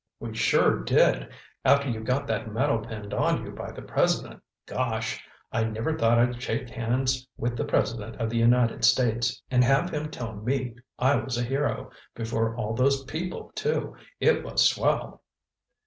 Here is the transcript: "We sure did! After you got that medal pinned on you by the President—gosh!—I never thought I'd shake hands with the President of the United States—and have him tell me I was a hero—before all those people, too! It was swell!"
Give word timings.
"We 0.19 0.33
sure 0.35 0.79
did! 0.83 1.27
After 1.63 1.87
you 1.87 1.99
got 1.99 2.25
that 2.25 2.51
medal 2.51 2.79
pinned 2.79 3.13
on 3.13 3.45
you 3.45 3.51
by 3.51 3.71
the 3.71 3.83
President—gosh!—I 3.83 5.63
never 5.65 5.95
thought 5.95 6.17
I'd 6.17 6.41
shake 6.41 6.71
hands 6.71 7.27
with 7.37 7.55
the 7.55 7.65
President 7.65 8.15
of 8.15 8.31
the 8.31 8.37
United 8.39 8.83
States—and 8.83 9.63
have 9.63 9.91
him 9.91 10.09
tell 10.09 10.33
me 10.33 10.73
I 10.97 11.17
was 11.17 11.37
a 11.37 11.43
hero—before 11.43 12.55
all 12.55 12.73
those 12.73 13.03
people, 13.03 13.51
too! 13.53 13.95
It 14.19 14.43
was 14.43 14.65
swell!" 14.67 15.21